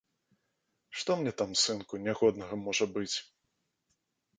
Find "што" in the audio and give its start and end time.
1.01-1.11